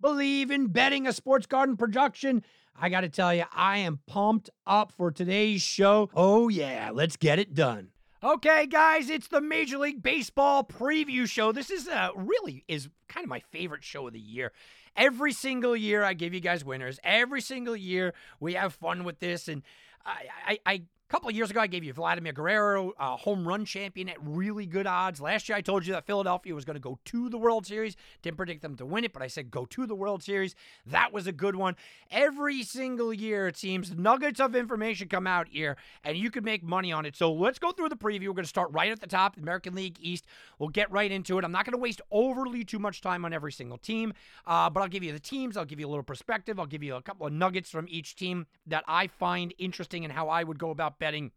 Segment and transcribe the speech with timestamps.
[0.00, 2.42] Believe in Betting, a Sports Garden production.
[2.78, 6.10] I got to tell you, I am pumped up for today's show.
[6.14, 7.88] Oh, yeah, let's get it done.
[8.22, 11.52] Okay, guys, it's the Major League Baseball preview show.
[11.52, 14.52] This is uh, really is kind of my favorite show of the year.
[14.96, 16.98] Every single year, I give you guys winners.
[17.04, 19.62] Every single year, we have fun with this, and
[20.04, 23.46] I, I, I a couple of years ago, I gave you Vladimir Guerrero, uh, home
[23.46, 25.20] run champion at really good odds.
[25.20, 27.96] Last year, I told you that Philadelphia was going to go to the World Series.
[28.22, 30.56] Didn't predict them to win it, but I said go to the World Series.
[30.84, 31.76] That was a good one.
[32.10, 36.64] Every single year, it seems nuggets of information come out here, and you could make
[36.64, 37.14] money on it.
[37.14, 38.26] So let's go through the preview.
[38.26, 40.26] We're going to start right at the top, American League East.
[40.58, 41.44] We'll get right into it.
[41.44, 44.12] I'm not going to waste overly too much time on every single team,
[44.44, 45.56] uh, but I'll give you the teams.
[45.56, 46.58] I'll give you a little perspective.
[46.58, 50.12] I'll give you a couple of nuggets from each team that I find interesting and
[50.12, 51.32] how I would go about betting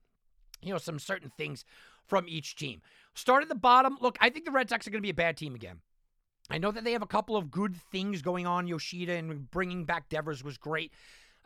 [0.61, 1.65] you know, some certain things
[2.05, 2.81] from each team.
[3.13, 3.97] Start at the bottom.
[4.01, 5.79] Look, I think the Red Sox are going to be a bad team again.
[6.49, 8.67] I know that they have a couple of good things going on.
[8.67, 10.91] Yoshida and bringing back Devers was great.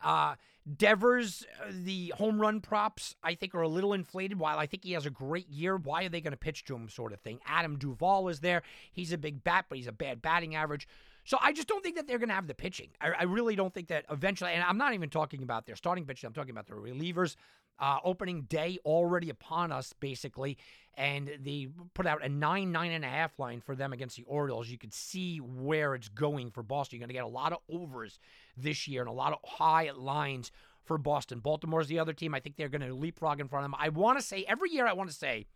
[0.01, 0.35] Uh,
[0.77, 4.39] Devers, uh, the home run props, I think, are a little inflated.
[4.39, 6.75] While I think he has a great year, why are they going to pitch to
[6.75, 7.39] him, sort of thing?
[7.45, 8.63] Adam Duvall is there.
[8.93, 10.87] He's a big bat, but he's a bad batting average.
[11.25, 12.89] So I just don't think that they're going to have the pitching.
[12.99, 16.05] I, I, really don't think that eventually, and I'm not even talking about their starting
[16.05, 16.27] pitching.
[16.27, 17.35] I'm talking about their relievers.
[17.79, 20.57] Uh, opening day already upon us, basically,
[20.95, 24.23] and they put out a nine, nine and a half line for them against the
[24.23, 24.69] Orioles.
[24.69, 26.99] You could see where it's going for Boston.
[26.99, 28.19] You're going to get a lot of overs
[28.55, 30.51] this year and a lot of high lines
[30.85, 31.39] for Boston.
[31.39, 32.35] Baltimore's the other team.
[32.35, 33.79] I think they're going to leapfrog in front of them.
[33.79, 34.85] I want to say every year.
[34.85, 35.47] I want to say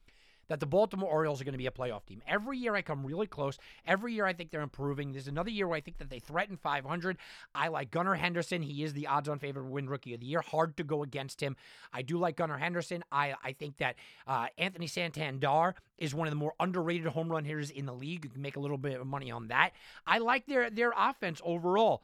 [0.50, 2.22] that the Baltimore Orioles are going to be a playoff team.
[2.28, 3.58] Every year I come really close.
[3.86, 5.12] Every year I think they're improving.
[5.12, 7.18] There's another year where I think that they threaten 500.
[7.54, 8.62] I like Gunnar Henderson.
[8.62, 10.42] He is the odds on favorite to win Rookie of the Year.
[10.42, 11.56] Hard to go against him.
[11.94, 13.04] I do like Gunnar Henderson.
[13.12, 13.96] I, I think that
[14.28, 18.24] uh, Anthony Santander is one of the more underrated home run hitters in the league.
[18.24, 19.72] You can make a little bit of money on that.
[20.06, 22.04] I like their their offense overall.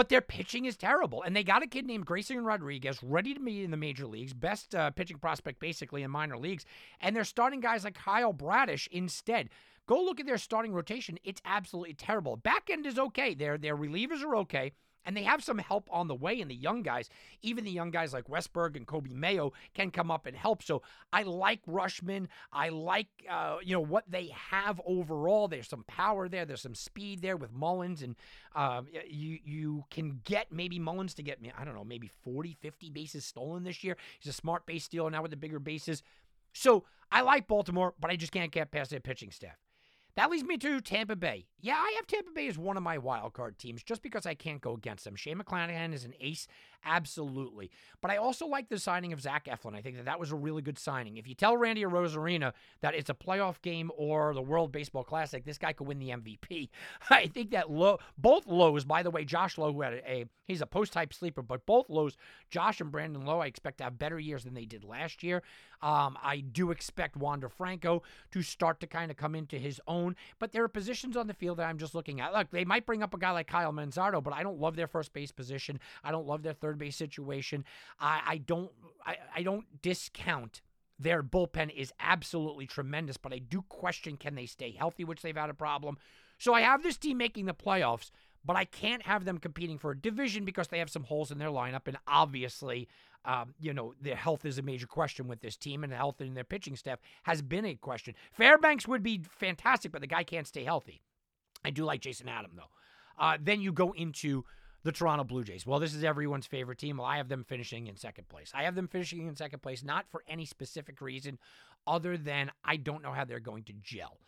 [0.00, 1.22] But their pitching is terrible.
[1.22, 4.32] And they got a kid named Grayson Rodriguez ready to be in the major leagues,
[4.32, 6.64] best uh, pitching prospect basically in minor leagues.
[7.02, 9.50] And they're starting guys like Kyle Bradish instead.
[9.86, 11.18] Go look at their starting rotation.
[11.22, 12.36] It's absolutely terrible.
[12.36, 13.34] Back end is okay.
[13.34, 14.72] Their, their relievers are okay.
[15.04, 17.08] And they have some help on the way in the young guys.
[17.42, 20.62] Even the young guys like Westburg and Coby Mayo can come up and help.
[20.62, 22.26] So I like Rutschman.
[22.52, 25.48] I like uh, you know what they have overall.
[25.48, 26.44] There's some power there.
[26.44, 28.16] There's some speed there with Mullins, and
[28.54, 32.56] uh, you you can get maybe Mullins to get me I don't know maybe 40,
[32.60, 33.96] 50 bases stolen this year.
[34.20, 36.02] He's a smart base stealer now with the bigger bases.
[36.52, 39.56] So I like Baltimore, but I just can't get past their pitching staff.
[40.16, 41.46] That leads me to Tampa Bay.
[41.60, 44.34] Yeah, I have Tampa Bay as one of my wild card teams just because I
[44.34, 45.14] can't go against them.
[45.14, 46.46] Shane McClanahan is an ace,
[46.84, 47.70] absolutely.
[48.00, 49.74] But I also like the signing of Zach Eflin.
[49.74, 51.18] I think that that was a really good signing.
[51.18, 55.44] If you tell Randy Arozarena that it's a playoff game or the World Baseball Classic,
[55.44, 56.70] this guy could win the MVP.
[57.10, 60.24] I think that low, both Lowes, by the way, Josh Lowe, who had a, a
[60.46, 62.16] he's a post type sleeper, but both Lowes,
[62.48, 65.42] Josh and Brandon Lowe, I expect to have better years than they did last year.
[65.82, 69.99] Um, I do expect Wander Franco to start to kind of come into his own,
[70.38, 72.32] but there are positions on the field that I'm just looking at.
[72.32, 74.86] Look, they might bring up a guy like Kyle Manzardo, but I don't love their
[74.86, 75.80] first base position.
[76.02, 77.64] I don't love their third base situation.
[77.98, 78.70] I, I don't
[79.06, 80.62] I, I don't discount
[80.98, 85.36] their bullpen is absolutely tremendous, but I do question can they stay healthy, which they've
[85.36, 85.96] had a problem.
[86.38, 88.10] So I have this team making the playoffs,
[88.44, 91.38] but I can't have them competing for a division because they have some holes in
[91.38, 91.86] their lineup.
[91.86, 92.88] And obviously,
[93.24, 96.20] um, you know, their health is a major question with this team, and the health
[96.20, 98.14] in their pitching staff has been a question.
[98.32, 101.02] Fairbanks would be fantastic, but the guy can't stay healthy.
[101.64, 102.70] I do like Jason Adam, though.
[103.18, 104.44] Uh, then you go into
[104.82, 105.66] the Toronto Blue Jays.
[105.66, 106.96] Well, this is everyone's favorite team.
[106.96, 108.50] Well, I have them finishing in second place.
[108.54, 111.38] I have them finishing in second place, not for any specific reason
[111.86, 114.18] other than I don't know how they're going to gel.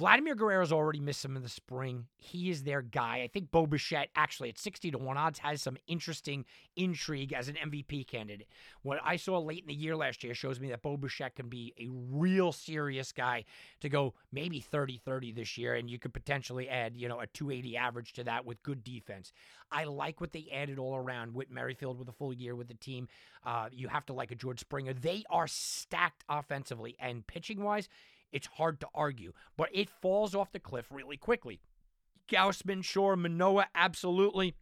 [0.00, 2.06] Vladimir Guerrero's already missed some in the spring.
[2.16, 3.20] He is their guy.
[3.22, 7.50] I think Bo Bichette, actually at 60 to 1 odds, has some interesting intrigue as
[7.50, 8.48] an MVP candidate.
[8.80, 11.50] What I saw late in the year last year shows me that Bo Bichette can
[11.50, 13.44] be a real serious guy
[13.80, 17.26] to go maybe 30 30 this year, and you could potentially add, you know, a
[17.26, 19.34] 280 average to that with good defense.
[19.70, 21.34] I like what they added all around.
[21.34, 23.06] Whit Merrifield with a full year with the team.
[23.44, 24.94] Uh, you have to like a George Springer.
[24.94, 27.86] They are stacked offensively and pitching wise
[28.32, 31.60] it's hard to argue, but it falls off the cliff really quickly.
[32.28, 33.16] Gausman, sure.
[33.16, 34.54] Manoah, absolutely.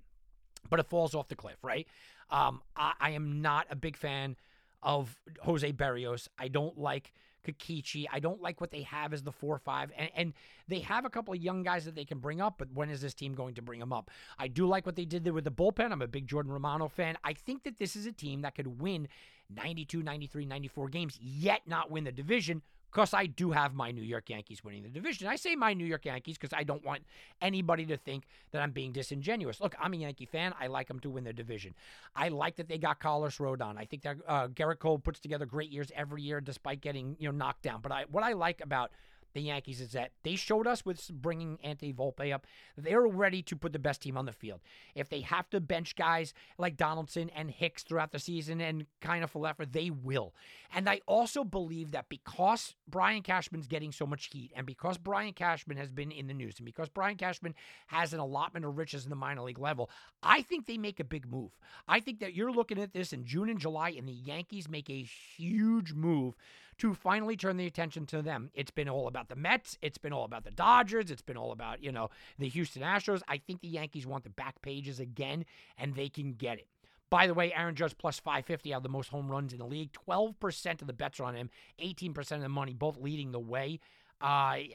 [0.70, 1.86] But it falls off the cliff, right?
[2.30, 4.36] Um, I, I am not a big fan
[4.82, 6.28] of Jose Berrios.
[6.38, 7.12] I don't like
[7.46, 8.06] Kikuchi.
[8.12, 10.32] I don't like what they have as the four five, and, and
[10.66, 12.56] they have a couple of young guys that they can bring up.
[12.58, 14.10] But when is this team going to bring them up?
[14.38, 15.92] I do like what they did there with the bullpen.
[15.92, 17.16] I'm a big Jordan Romano fan.
[17.24, 19.08] I think that this is a team that could win
[19.54, 24.02] 92, 93, 94 games, yet not win the division because I do have my New
[24.02, 25.28] York Yankees winning the division.
[25.28, 27.02] I say my New York Yankees because I don't want
[27.40, 29.60] anybody to think that I'm being disingenuous.
[29.60, 30.54] Look, I'm a Yankee fan.
[30.58, 31.74] I like them to win the division.
[32.16, 33.76] I like that they got Carlos Rodon.
[33.76, 37.28] I think that uh, Gerrit Cole puts together great years every year despite getting you
[37.28, 37.80] know knocked down.
[37.82, 38.90] But I, what I like about
[39.34, 42.46] the Yankees is that they showed us with bringing Anthony Volpe up,
[42.76, 44.60] they're ready to put the best team on the field.
[44.94, 49.18] If they have to bench guys like Donaldson and Hicks throughout the season and kind
[49.18, 50.34] Kiner-Falefa, they will.
[50.72, 55.32] And I also believe that because Brian Cashman's getting so much heat and because Brian
[55.32, 57.54] Cashman has been in the news and because Brian Cashman
[57.86, 59.90] has an allotment of riches in the minor league level,
[60.22, 61.52] I think they make a big move.
[61.86, 64.90] I think that you're looking at this in June and July and the Yankees make
[64.90, 65.02] a
[65.36, 66.34] huge move
[66.78, 68.50] to finally turn the attention to them.
[68.54, 69.76] It's been all about the Mets.
[69.82, 71.10] It's been all about the Dodgers.
[71.10, 73.22] It's been all about, you know, the Houston Astros.
[73.28, 75.44] I think the Yankees want the back pages again,
[75.76, 76.68] and they can get it.
[77.10, 79.66] By the way, Aaron Judge plus 550 out of the most home runs in the
[79.66, 79.90] league.
[80.08, 81.50] 12% of the bets are on him,
[81.82, 83.80] 18% of the money, both leading the way.
[84.20, 84.68] Uh, I,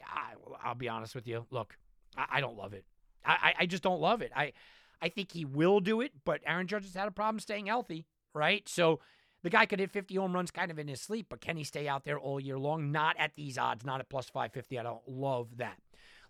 [0.62, 1.46] I'll be honest with you.
[1.50, 1.76] Look,
[2.16, 2.84] I, I don't love it.
[3.24, 4.32] I, I just don't love it.
[4.36, 4.52] I,
[5.00, 8.04] I think he will do it, but Aaron Judge has had a problem staying healthy,
[8.34, 8.68] right?
[8.68, 9.00] So
[9.44, 11.64] the guy could hit 50 home runs kind of in his sleep, but can he
[11.64, 12.90] stay out there all year long?
[12.90, 14.78] Not at these odds, not at plus 550.
[14.78, 15.76] I don't love that.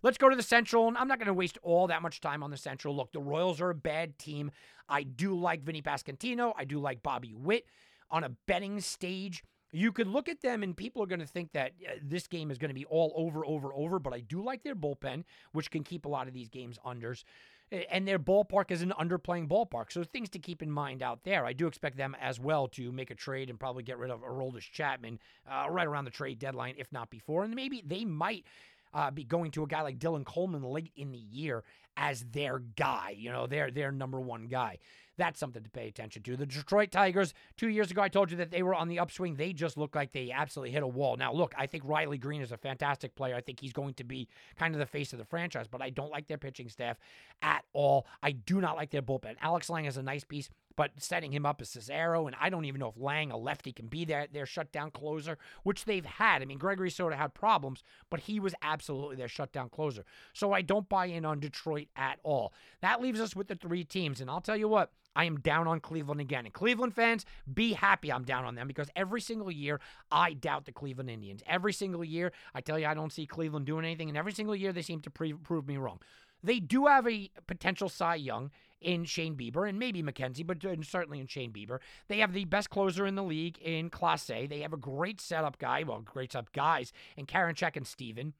[0.03, 2.43] Let's go to the Central, and I'm not going to waste all that much time
[2.43, 2.93] on the Central.
[2.93, 4.51] Look, the Royals are a bad team.
[4.89, 6.53] I do like Vinny Pasquantino.
[6.57, 7.65] I do like Bobby Witt
[8.11, 9.45] on a betting stage.
[9.71, 12.51] You could look at them, and people are going to think that uh, this game
[12.51, 13.97] is going to be all over, over, over.
[13.97, 15.23] But I do like their bullpen,
[15.53, 17.23] which can keep a lot of these games unders
[17.71, 19.91] and their ballpark is an underplaying ballpark.
[19.91, 21.45] So things to keep in mind out there.
[21.45, 24.21] I do expect them as well to make a trade and probably get rid of
[24.21, 25.19] Aroldis Chapman
[25.49, 27.43] uh, right around the trade deadline, if not before.
[27.43, 28.45] And maybe they might
[28.93, 31.63] uh, be going to a guy like Dylan Coleman late in the year
[31.97, 33.15] as their guy.
[33.17, 34.79] You know, their their number one guy.
[35.17, 36.35] That's something to pay attention to.
[36.35, 39.35] The Detroit Tigers, two years ago, I told you that they were on the upswing.
[39.35, 41.15] They just look like they absolutely hit a wall.
[41.15, 43.35] Now, look, I think Riley Greene is a fantastic player.
[43.35, 44.27] I think he's going to be
[44.57, 46.97] kind of the face of the franchise, but I don't like their pitching staff
[47.41, 48.05] at all.
[48.21, 49.35] I do not like their bullpen.
[49.41, 52.65] Alex Lange is a nice piece but setting him up as Cesaro, and I don't
[52.65, 56.41] even know if Lange, a lefty, can be their, their shutdown closer, which they've had.
[56.41, 60.05] I mean, Gregory Soto had problems, but he was absolutely their shutdown closer.
[60.33, 62.53] So I don't buy in on Detroit at all.
[62.81, 65.67] That leaves us with the three teams, and I'll tell you what, I am down
[65.67, 66.45] on Cleveland again.
[66.45, 69.79] And Cleveland fans, be happy I'm down on them because every single year
[70.11, 71.41] I doubt the Cleveland Indians.
[71.47, 74.55] Every single year I tell you I don't see Cleveland doing anything, and every single
[74.55, 75.99] year they seem to pre- prove me wrong.
[76.43, 78.51] They do have a potential Cy Young
[78.81, 81.79] in Shane Bieber and maybe McKenzie, but uh, certainly in Shane Bieber.
[82.07, 84.49] They have the best closer in the league in Clase.
[84.49, 88.33] They have a great setup guy, well, great setup guys, and Karinchak and Stephan.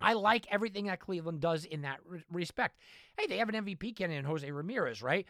[0.00, 2.78] I like everything that Cleveland does in that re- respect.
[3.18, 5.26] Hey, they have an MVP candidate in Jose Ramirez, right?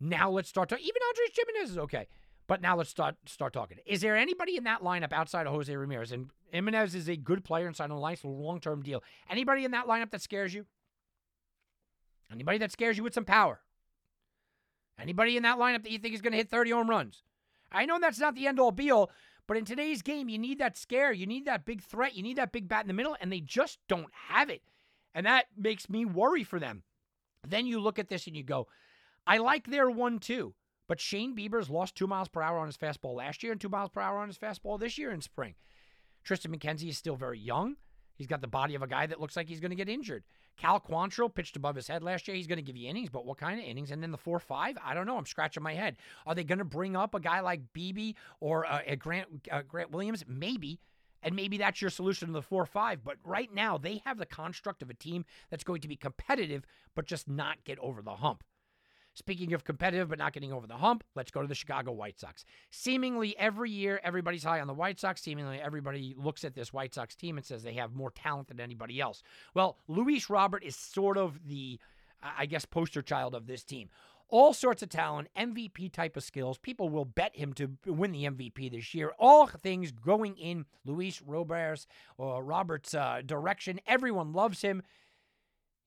[0.00, 0.84] Now let's start talking.
[0.84, 2.06] Even Andres Gimenez is okay.
[2.48, 3.78] But now let's start start talking.
[3.86, 6.12] Is there anybody in that lineup outside of Jose Ramirez?
[6.12, 9.02] And Gimenez is a good player and signed a nice long term deal.
[9.28, 10.66] Anybody in that lineup that scares you?
[12.32, 13.60] Anybody that scares you with some power?
[14.98, 17.22] Anybody in that lineup that you think is going to hit 30 home runs?
[17.70, 19.10] I know that's not the end all be all,
[19.46, 21.12] but in today's game, you need that scare.
[21.12, 22.14] You need that big threat.
[22.14, 24.62] You need that big bat in the middle, and they just don't have it.
[25.14, 26.82] And that makes me worry for them.
[27.46, 28.66] Then you look at this and you go,
[29.26, 30.54] I like their one too.
[30.88, 33.68] But Shane Bieber's lost two miles per hour on his fastball last year and two
[33.68, 35.54] miles per hour on his fastball this year in spring.
[36.24, 37.76] Triston McKenzie is still very young.
[38.16, 40.24] He's got the body of a guy that looks like he's going to get injured.
[40.56, 42.36] Cal Quantrill pitched above his head last year.
[42.36, 43.90] He's going to give you innings, but what kind of innings?
[43.90, 45.18] And then the four five, I don't know.
[45.18, 45.96] I'm scratching my head.
[46.26, 49.90] Are they going to bring up a guy like Bibee or uh, Grant uh, Grant
[49.90, 50.24] Williams?
[50.26, 50.80] Maybe.
[51.22, 53.04] And maybe that's your solution to the 4 5.
[53.04, 56.64] But right now, they have the construct of a team that's going to be competitive,
[56.94, 58.44] but just not get over the hump.
[59.16, 62.20] Speaking of competitive but not getting over the hump, let's go to the Chicago White
[62.20, 62.44] Sox.
[62.70, 65.22] Seemingly every year, everybody's high on the White Sox.
[65.22, 68.60] Seemingly everybody looks at this White Sox team and says they have more talent than
[68.60, 69.22] anybody else.
[69.54, 71.80] Well, Luis Robert is sort of the,
[72.22, 73.88] I guess, poster child of this team
[74.28, 76.58] all sorts of talent, MVP type of skills.
[76.58, 79.12] People will bet him to win the MVP this year.
[79.18, 81.86] All things going in Luis Roberts
[82.18, 83.80] or Roberts' uh, direction.
[83.86, 84.82] Everyone loves him.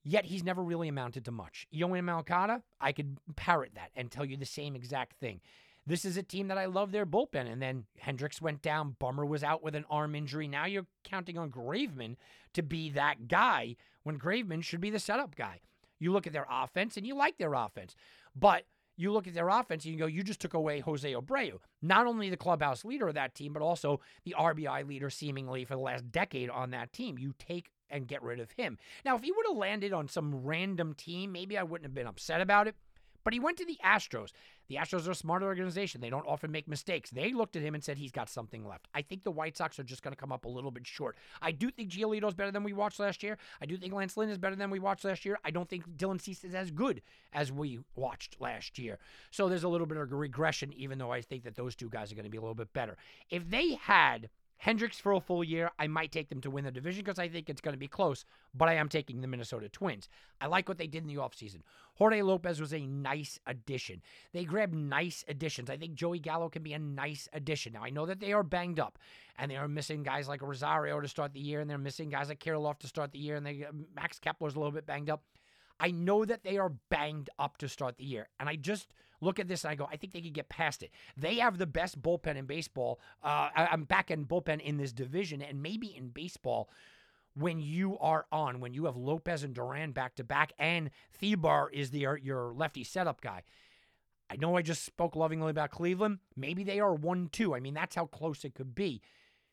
[0.09, 1.67] Yet he's never really amounted to much.
[1.71, 5.39] Yoan Moncada, I could parrot that and tell you the same exact thing.
[5.85, 7.47] This is a team that I love their bullpen.
[7.47, 8.95] And then Hendriks went down.
[8.97, 10.47] Bummer was out with an arm injury.
[10.47, 12.15] Now you're counting on Graveman
[12.55, 15.59] to be that guy when Graveman should be the setup guy.
[15.99, 17.95] You look at their offense and you like their offense.
[18.35, 18.63] But
[18.97, 22.07] you look at their offense and you go, you just took away Jose Abreu, not
[22.07, 25.81] only the clubhouse leader of that team, but also the RBI leader seemingly for the
[25.81, 27.19] last decade on that team.
[27.19, 28.77] You take and get rid of him.
[29.05, 32.07] Now, if he would have landed on some random team, maybe I wouldn't have been
[32.07, 32.75] upset about it.
[33.23, 34.31] But he went to the Astros.
[34.69, 35.99] The Astros are a smart organization.
[35.99, 37.09] They don't often make mistakes.
[37.09, 38.87] They looked at him and said he's got something left.
[38.93, 41.17] I think the White Sox are just going to come up a little bit short.
[41.41, 43.37] I do think Giolito's better than we watched last year.
[43.61, 45.37] I do think Lance Lynn is better than we watched last year.
[45.43, 47.01] I don't think Dylan Cease is as good
[47.33, 48.99] as we watched last year.
[49.31, 52.11] So there's a little bit of regression, even though I think that those two guys
[52.11, 52.95] are going to be a little bit better.
[53.29, 54.29] If they had
[54.65, 57.29] Hendriks for a full year, I might take them to win the division because I
[57.29, 60.09] think it's going to be close, but I am taking the Minnesota Twins.
[60.41, 61.61] I like what they did in the offseason.
[61.95, 64.01] Jorge Lopez was a nice addition.
[64.33, 65.69] They grabbed nice additions.
[65.69, 67.73] I think Joey Gallo can be a nice addition.
[67.73, 68.99] Now, I know that they are banged up
[69.37, 72.27] and they are missing guys like Rosario to start the year, and they're missing guys
[72.27, 75.09] like Kirilloff to start the year, and they uh, Max Kepler's a little bit banged
[75.09, 75.23] up.
[75.79, 78.27] I know that they are banged up to start the year.
[78.39, 80.83] And I just look at this and I go, I think they could get past
[80.83, 80.91] it.
[81.17, 82.99] They have the best bullpen in baseball.
[83.23, 86.69] Uh, I'm back in bullpen in this division and maybe in baseball
[87.35, 90.89] when you are on, when you have Lopez and Duran back to back, and
[91.21, 93.43] Thielbar is the your lefty setup guy.
[94.29, 96.19] I know I just spoke lovingly about Cleveland.
[96.35, 97.55] Maybe they are 1 2.
[97.55, 99.01] I mean, that's how close it could be.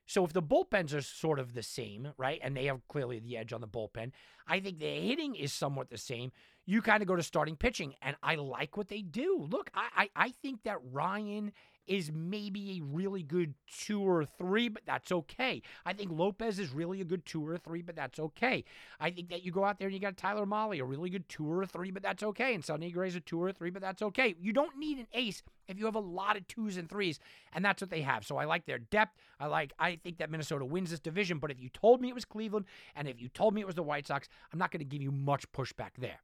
[0.06, 3.36] So if the bullpens are sort of the same, right, and they have clearly the
[3.36, 4.12] edge on the bullpen,
[4.46, 6.30] I think the hitting is somewhat the same.
[6.64, 9.46] You kind of go to starting pitching, and I like what they do.
[9.50, 11.52] Look, I, I, I think that Ryan
[11.86, 15.62] is maybe a really good two or three, but that's okay.
[15.84, 18.64] I think Lopez is really a good two or three, but that's okay.
[19.00, 21.28] I think that you go out there and you got Tyler Mahle, a really good
[21.28, 22.54] two or three, but that's okay.
[22.54, 24.34] And Sonny Gray's a two or three, but that's okay.
[24.40, 27.18] You don't need an ace if you have a lot of twos and threes,
[27.52, 28.24] and that's what they have.
[28.24, 29.16] So I like their depth.
[29.38, 32.14] I like I think that Minnesota wins this division, but if you told me it
[32.14, 34.80] was Cleveland and if you told me it was the White Sox, I'm not going
[34.80, 36.20] to give you much pushback there.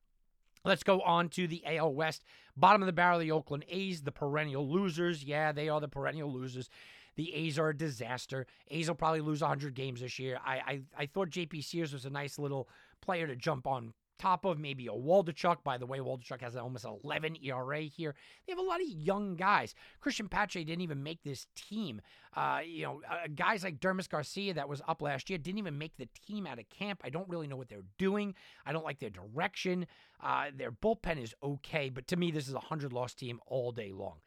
[0.65, 2.25] Let's go on to the AL West.
[2.57, 5.25] Bottom of the barrel, the Oakland A's, the perennial losers.
[5.25, 6.69] Yeah, they are the perennial losers.
[7.17, 8.47] The A's are a disaster.
[8.71, 10.39] A's will probably lose 100 games this year.
[10.45, 12.69] I, I, I thought JP Sears was a nice little
[13.01, 15.63] player to jump on top of maybe a Waldichuk.
[15.65, 18.15] By the way, Waldichuk has almost 11 ERA here.
[18.47, 19.75] They have a lot of young guys.
[20.01, 22.01] Christian Pache didn't even make this team.
[22.35, 25.79] Uh, you know, uh, guys like Dermis Garcia that was up last year didn't even
[25.79, 27.01] make the team out of camp.
[27.05, 28.35] I don't really know what they're doing.
[28.65, 29.87] I don't like their direction.
[30.23, 33.73] Uh, their bullpen is okay, but to me, this is a 100 loss team all
[33.73, 34.19] day long.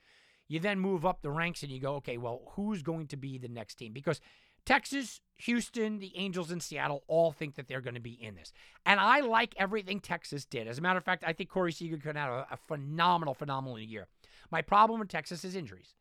[0.47, 3.37] You then move up the ranks and you go, okay, well, who's going to be
[3.37, 3.93] the next team?
[3.93, 4.21] Because
[4.65, 8.51] Texas, Houston, the Angels, and Seattle all think that they're going to be in this.
[8.85, 10.67] And I like everything Texas did.
[10.67, 13.79] As a matter of fact, I think Corey Seager could have a, a phenomenal, phenomenal
[13.79, 14.07] year.
[14.51, 15.93] My problem with Texas is injuries.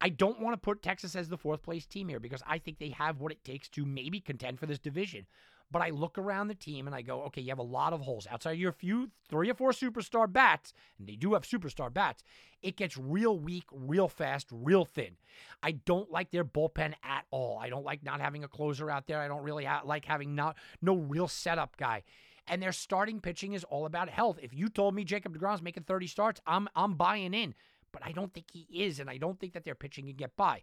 [0.00, 2.78] I don't want to put Texas as the fourth place team here because I think
[2.78, 5.26] they have what it takes to maybe contend for this division.
[5.72, 8.02] But I look around the team and I go, okay, you have a lot of
[8.02, 8.26] holes.
[8.30, 12.22] Outside your few, three or four superstar bats, and they do have superstar bats,
[12.62, 15.16] it gets real weak, real fast, real thin.
[15.62, 17.58] I don't like their bullpen at all.
[17.58, 19.20] I don't like not having a closer out there.
[19.20, 22.02] I don't really ha- like having not no real setup guy.
[22.46, 24.38] And their starting pitching is all about health.
[24.42, 27.54] If you told me Jacob DeGrom's making 30 starts, I'm I'm buying in.
[27.92, 30.34] But I don't think he is, and I don't think that their pitching can get
[30.36, 30.62] by.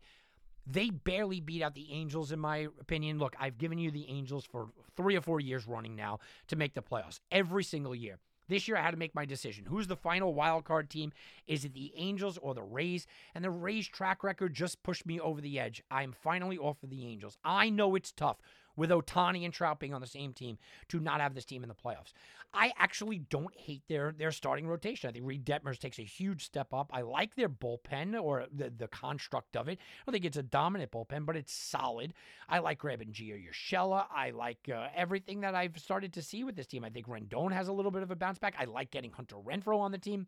[0.65, 3.17] They barely beat out the Angels, in my opinion.
[3.17, 6.73] Look, I've given you the Angels for three or four years running now to make
[6.73, 8.19] the playoffs every single year.
[8.49, 9.65] This year, I had to make my decision.
[9.65, 11.11] Who's the final wild card team?
[11.45, 13.05] Is it the Angels or the Rays?
[13.35, 15.83] And the Rays' track record just pushed me over the edge.
[15.91, 17.37] I'm finally off of the Angels.
[17.43, 18.37] I know it's tough
[18.79, 20.57] with Ohtani and Trout being on the same team
[20.87, 22.13] to not have this team in the playoffs.
[22.53, 25.07] I actually don't hate their their starting rotation.
[25.07, 26.89] I think Reid Detmers takes a huge step up.
[26.91, 29.77] I like their bullpen or the, the construct of it.
[29.77, 32.13] I don't think it's a dominant bullpen, but it's solid.
[32.47, 34.05] I like grabbing Gio Urshela.
[34.09, 36.83] I like uh, everything that I've started to see with this team.
[36.83, 38.55] I think Rendon has a little bit of a bounce back.
[38.57, 40.25] I like getting Hunter Renfroe on the team.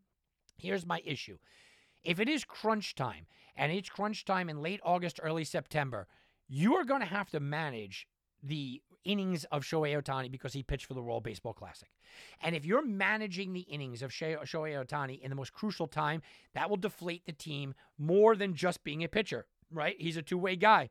[0.58, 1.40] Here's my issue.
[2.04, 6.08] If it is crunch time, and it's crunch time in late August, early September,
[6.48, 8.08] you are going to have to manage
[8.44, 11.90] the innings of Shohei Ohtani because he pitched for the World Baseball Classic.
[12.42, 16.22] And if you're managing the innings of Shohei Ohtani in the most crucial time,
[16.54, 19.96] that will deflate the team more than just being a pitcher, right?
[20.00, 20.90] He's a two way guy.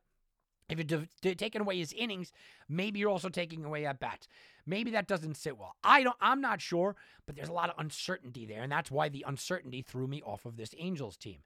[0.68, 2.32] If you're de- taking away his innings,
[2.68, 4.28] maybe you're also taking away at bats.
[4.64, 5.74] Maybe that doesn't sit well.
[5.82, 6.16] I don't.
[6.20, 6.94] I'm not sure,
[7.26, 10.46] but there's a lot of uncertainty there, and that's why the uncertainty threw me off
[10.46, 11.38] of this Angels team.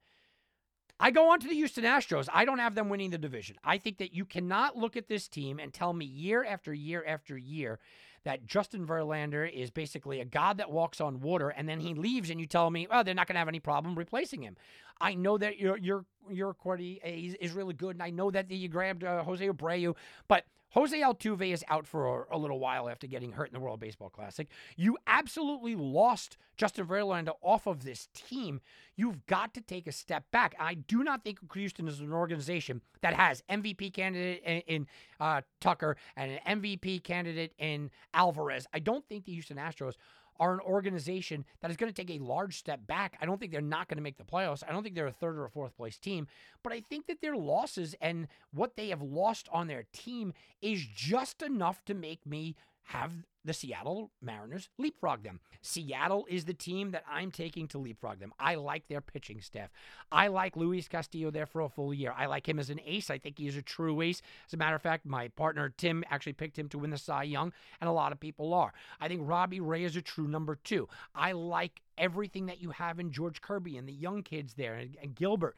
[1.01, 2.29] I go on to the Houston Astros.
[2.33, 3.57] I don't have them winning the division.
[3.65, 7.05] I think that you cannot look at this team and tell me year after year
[7.07, 7.81] after year
[8.25, 12.31] that Justin Verlander is basically a god that walks on water, and then he leaves,
[12.31, 14.57] and you tell me, oh, they're not going to have any problem replacing him.
[15.01, 18.51] I know that your your your Cordy is, is really good, and I know that
[18.51, 19.95] you grabbed uh, Jose Abreu,
[20.29, 23.61] but Jose Altuve is out for a, a, little while after getting hurt in the
[23.61, 24.49] World Baseball Classic.
[24.77, 28.61] You absolutely lost Justin Verlander off of this team.
[28.97, 30.57] You've got to take a step back.
[30.59, 34.87] I do not think Houston is an organization that has MVP candidate in, in
[35.21, 38.67] uh, Tucker and an MVP candidate in Alvarez.
[38.75, 39.95] I don't think the Houston Astros
[40.41, 43.17] are an organization that is going to take a large step back.
[43.21, 44.62] I don't think they're not going to make the playoffs.
[44.67, 46.26] I don't think they're a third or a fourth place team,
[46.62, 50.85] but I think that their losses and what they have lost on their team is
[50.95, 53.12] just enough to make me have
[53.45, 55.41] the Seattle Mariners leapfrog them.
[55.61, 58.33] Seattle is the team that I'm taking to leapfrog them.
[58.38, 59.71] I like their pitching staff.
[60.11, 62.14] I like Luis Castillo there for a full year.
[62.17, 63.11] I like him as an ace.
[63.11, 64.23] I think he's a true ace.
[64.47, 67.25] As a matter of fact, my partner Tim actually picked him to win the Cy
[67.25, 68.73] Young, and a lot of people are.
[69.00, 70.88] I think Robbie Ray is a true number two.
[71.14, 74.97] I like everything that you have in George Kirby and the young kids there and,
[75.03, 75.57] and Gilbert.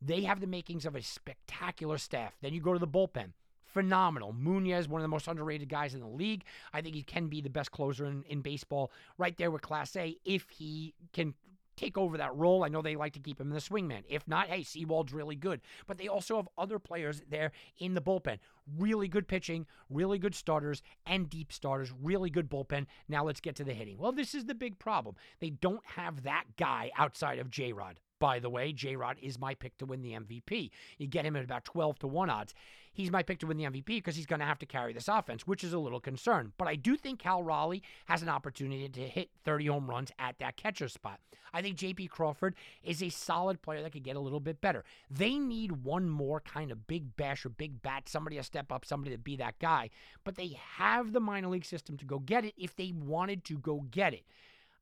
[0.00, 2.36] They have the makings of a spectacular staff.
[2.42, 3.32] Then you go to the bullpen
[3.74, 4.32] phenomenal.
[4.32, 6.44] Munoz, one of the most underrated guys in the league.
[6.72, 10.16] I think he can be the best closer in, in baseball right there with Clase
[10.24, 11.34] if he can
[11.76, 12.64] take over that role.
[12.64, 14.04] I know they like to keep him in the swingman.
[14.08, 15.60] If not, hey, Sewald's really good.
[15.86, 18.38] But they also have other players there in the bullpen.
[18.78, 22.86] Really good pitching, really good starters, and deep starters, really good bullpen.
[23.08, 23.98] Now let's get to the hitting.
[23.98, 25.16] Well, this is the big problem.
[25.40, 27.98] They don't have that guy outside of J Rod.
[28.18, 30.70] By the way, J Rod is my pick to win the MVP.
[30.98, 32.54] You get him at about 12 to 1 odds
[32.94, 35.08] he's my pick to win the MVP because he's going to have to carry this
[35.08, 36.52] offense, which is a little concern.
[36.56, 40.38] But I do think Cal Raleigh has an opportunity to hit 30 home runs at
[40.38, 41.20] that catcher spot.
[41.52, 44.84] I think JP Crawford is a solid player that could get a little bit better.
[45.10, 48.84] They need one more kind of big bash or big bat, somebody to step up,
[48.84, 49.90] somebody to be that guy.
[50.24, 53.58] But they have the minor league system to go get it if they wanted to
[53.58, 54.24] go get it.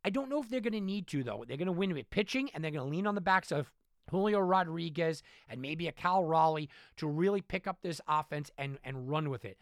[0.04, 1.44] I don't know if they're going to need to, though.
[1.46, 3.70] They're going to win with pitching, and they're going to lean on the backs of
[4.10, 9.08] Julio Rodriguez and maybe a Cal Raleigh to really pick up this offense and, and
[9.08, 9.58] run with it.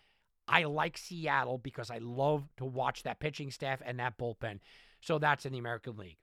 [0.48, 4.58] I like Seattle because I love to watch that pitching staff and that bullpen.
[5.00, 6.16] So that's in the American League.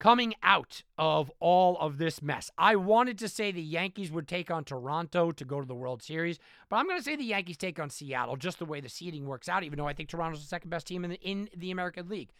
[0.00, 4.48] Coming out of all of this mess, I wanted to say the Yankees would take
[4.48, 7.56] on Toronto to go to the World Series, but I'm going to say the Yankees
[7.56, 10.40] take on Seattle just the way the seeding works out, even though I think Toronto's
[10.40, 12.30] the second best team in the, in the American League.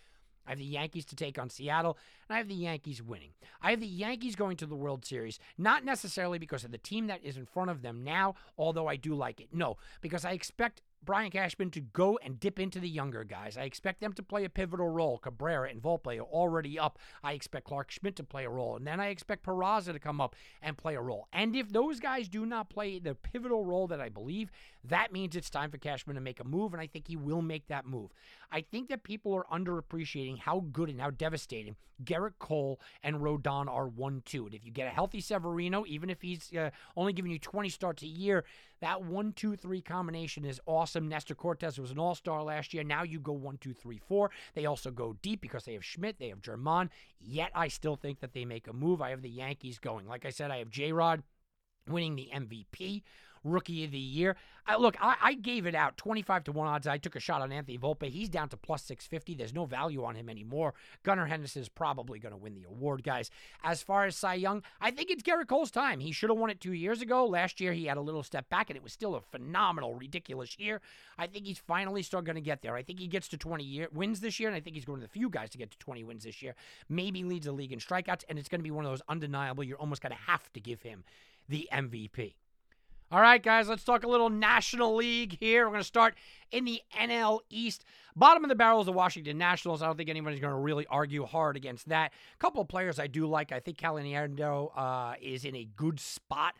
[0.49, 3.33] I have the Yankees to take on Seattle, and I have the Yankees winning.
[3.61, 7.07] I have the Yankees going to the World Series, not necessarily because of the team
[7.09, 9.49] that is in front of them now, although I do like it.
[9.53, 13.57] No, because I expect Brian Cashman to go and dip into the younger guys.
[13.57, 15.19] I expect them to play a pivotal role.
[15.19, 16.99] Cabrera and Volpe are already up.
[17.23, 18.77] I expect Clarke Schmidt to play a role.
[18.77, 21.29] And then I expect Peraza to come up and play a role.
[21.33, 24.51] And if those guys do not play the pivotal role that I believe,
[24.85, 26.73] that means it's time for Cashman to make a move.
[26.73, 28.13] And I think he will make that move.
[28.51, 33.69] I think that people are underappreciating how good and how devastating Gerrit Cole and Rodon
[33.69, 34.47] are 1 2.
[34.47, 37.69] And if you get a healthy Severino, even if he's uh, only giving you 20
[37.69, 38.45] starts a year,
[38.81, 41.09] that 1 2 3 combination is awesome.
[41.09, 42.85] Nestor Cortes was an all star last year.
[42.85, 44.31] Now you go 1 2 3 4.
[44.55, 46.89] They also go deep because they have Schmidt, they have Germán.
[47.21, 49.03] Yet I still think that they make a move.
[49.03, 50.07] I have the Yankees going.
[50.07, 51.23] Like I said, I have J Rod
[51.89, 53.03] winning the MVP.
[53.45, 54.37] Rookie of the Year.
[54.69, 56.87] I, look, I, I, gave it out 25 to 1 odds.
[56.87, 58.11] I took a shot on Anthony Volpe.
[58.11, 59.35] He's down to plus 650.
[59.35, 60.75] There's no value on him anymore.
[61.05, 63.31] Gunnar Henderson is probably going to win the award, guys.
[63.65, 66.01] As far as Cy Young, I think it's Gerrit Cole's time.
[66.01, 67.25] He should have won it two years ago.
[67.25, 70.59] Last year, he had a little step back, and it was still a phenomenal, ridiculous
[70.59, 70.83] year.
[71.17, 72.77] I think he's finally still going to get there.
[72.77, 75.01] I think he gets to 20 year, wins this year, and I think he's going
[75.01, 76.55] to the few guys to get to 20 wins this year.
[76.91, 79.65] Maybe leads the league in strikeouts, and it's going to be one of those undeniable,
[79.65, 81.05] you're almost going to have to give him
[81.49, 82.35] the MVP.
[83.11, 85.65] All right, guys, let's talk a little National League here.
[85.65, 86.15] We're going to start
[86.53, 87.87] in the NL East.
[88.15, 89.81] Bottom of the barrel is the Washington Nationals.
[89.81, 92.13] I don't think anybody's going to really argue hard against that.
[92.35, 93.51] A couple of players I do like.
[93.51, 96.55] I think Calle Yandel uh, is in a good spot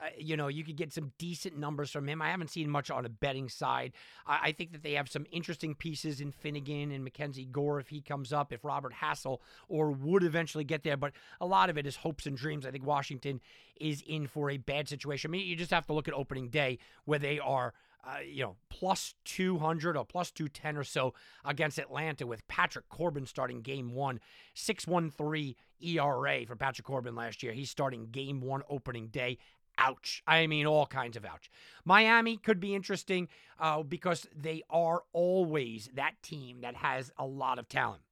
[0.00, 2.20] uh, you know, you could get some decent numbers from him.
[2.20, 3.92] I haven't seen much on a betting side.
[4.26, 7.88] I, I think that they have some interesting pieces in Finnegan and Mackenzie Gore if
[7.88, 10.96] he comes up, if Robert Hassell or would eventually get there.
[10.96, 12.66] But a lot of it is hopes and dreams.
[12.66, 13.40] I think Washington
[13.80, 15.30] is in for a bad situation.
[15.30, 17.72] I mean, you just have to look at opening day where they are.
[18.06, 23.24] Uh, you know, plus 200 or plus 210 or so against Atlanta with Patrick Corbin
[23.24, 24.20] starting game one,
[24.52, 27.54] 613 ERA for Patrick Corbin last year.
[27.54, 29.38] He's starting game one opening day
[29.78, 30.22] ouch.
[30.26, 31.50] I mean, all kinds of ouch.
[31.84, 37.58] Miami could be interesting uh, because they are always that team that has a lot
[37.58, 38.02] of talent.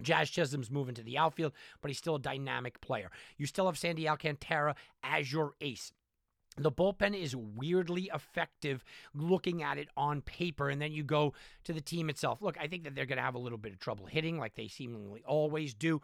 [0.00, 3.10] Jazz Chisholm's moving to the outfield, but he's still a dynamic player.
[3.36, 5.92] You still have Sandy Alcantara as your ace.
[6.56, 11.32] the bullpen is weirdly effective looking at it on paper and then you go
[11.64, 13.72] to the team itself look i think that they're going to have a little bit
[13.72, 16.00] of trouble hitting like they seemingly always do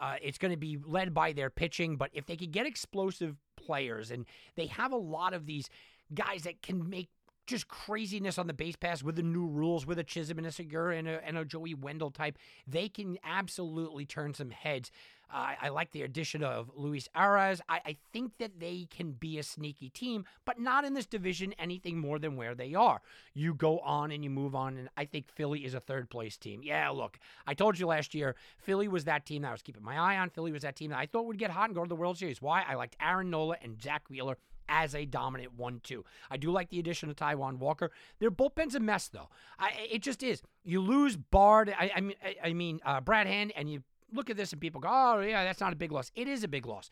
[0.00, 3.36] uh, it's going to be led by their pitching but if they could get explosive
[3.68, 4.24] players and
[4.56, 5.68] they have a lot of these
[6.14, 7.10] guys that can make
[7.46, 10.52] just craziness on the base pass with the new rules, with a Chisholm and a
[10.52, 12.38] Segura and a, and a Joey Wendle type.
[12.66, 14.90] They can absolutely turn some heads.
[15.30, 17.60] I like the addition of Luis Arraez.
[17.68, 21.54] I, I, think that they can be a sneaky team, but not in this division
[21.58, 23.02] anything more than where they are.
[23.34, 26.36] You go on and you move on, and I think Philly is a third place
[26.36, 26.62] team.
[26.62, 29.82] Yeah, look, I told you last year, Philly was that team that I was keeping
[29.82, 30.30] my eye on.
[30.30, 32.18] Philly was that team that I thought would get hot and go to the World
[32.18, 32.40] Series.
[32.40, 32.64] Why?
[32.66, 34.38] I liked Aaron Nola and Zack Wheeler
[34.68, 36.04] as a dominant one-two.
[36.30, 37.90] I do like the addition of Taijuan Walker.
[38.18, 39.28] Their bullpen's a mess, though.
[39.58, 40.42] I, it just is.
[40.64, 41.74] You lose Bard.
[41.78, 44.60] I, I mean, I, I mean uh, Brad Hand, and you look at this and
[44.60, 46.90] people go, "Oh, yeah, that's not a big loss." It is a big loss.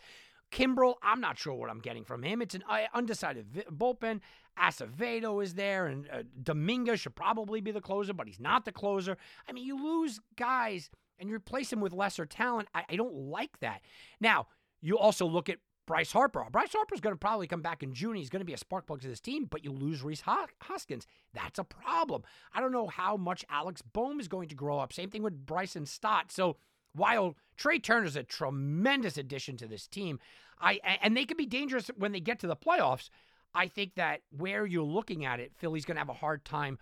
[0.52, 2.40] Kimbrel, I'm not sure what I'm getting from him.
[2.40, 4.20] It's an uh, undecided bullpen.
[4.59, 8.72] Acevedo is there, and uh, Dominguez should probably be the closer, but he's not the
[8.72, 9.16] closer.
[9.48, 12.68] I mean, you lose guys and you replace them with lesser talent.
[12.74, 13.83] I, I don't like that.
[14.20, 14.46] Now,
[14.81, 16.44] you also look at Bryce Harper.
[16.50, 18.16] Bryce Harper's going to probably come back in June.
[18.16, 21.07] He's going to be a spark plug to this team, but you lose Rhys Hoskins.
[21.33, 22.22] That's a problem.
[22.52, 24.92] I don't know how much Alex Bohm is going to grow up.
[24.92, 26.33] Same thing with Bryson Stott.
[26.33, 26.57] So
[26.96, 30.18] while Trea Turner's a tremendous addition to this team,
[30.61, 33.11] I and they can be dangerous when they get to the playoffs.
[33.54, 36.78] I think that where you're looking at it, Philly's going to have a hard time